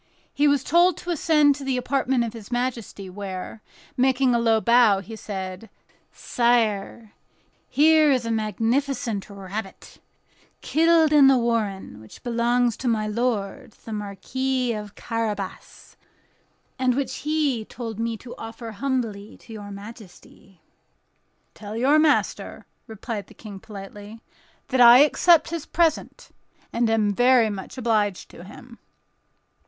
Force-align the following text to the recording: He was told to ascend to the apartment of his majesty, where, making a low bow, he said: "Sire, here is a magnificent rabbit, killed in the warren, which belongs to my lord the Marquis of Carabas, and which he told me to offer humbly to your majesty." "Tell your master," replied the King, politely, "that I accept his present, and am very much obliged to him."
He 0.33 0.47
was 0.47 0.63
told 0.63 0.97
to 0.97 1.11
ascend 1.11 1.53
to 1.53 1.63
the 1.63 1.77
apartment 1.77 2.23
of 2.23 2.33
his 2.33 2.51
majesty, 2.51 3.07
where, 3.07 3.61
making 3.95 4.33
a 4.33 4.39
low 4.39 4.59
bow, 4.59 4.99
he 4.99 5.15
said: 5.15 5.69
"Sire, 6.11 7.11
here 7.69 8.11
is 8.11 8.25
a 8.25 8.31
magnificent 8.31 9.29
rabbit, 9.29 9.99
killed 10.61 11.13
in 11.13 11.27
the 11.27 11.37
warren, 11.37 11.99
which 12.01 12.23
belongs 12.23 12.75
to 12.77 12.87
my 12.87 13.05
lord 13.05 13.73
the 13.85 13.93
Marquis 13.93 14.73
of 14.73 14.95
Carabas, 14.95 15.95
and 16.79 16.95
which 16.95 17.17
he 17.17 17.63
told 17.63 17.99
me 17.99 18.17
to 18.17 18.33
offer 18.39 18.71
humbly 18.71 19.37
to 19.37 19.53
your 19.53 19.69
majesty." 19.69 20.61
"Tell 21.53 21.77
your 21.77 21.99
master," 21.99 22.65
replied 22.87 23.27
the 23.27 23.35
King, 23.35 23.59
politely, 23.59 24.19
"that 24.69 24.81
I 24.81 24.97
accept 25.01 25.51
his 25.51 25.67
present, 25.67 26.29
and 26.73 26.89
am 26.89 27.13
very 27.13 27.51
much 27.51 27.77
obliged 27.77 28.29
to 28.31 28.43
him." 28.43 28.79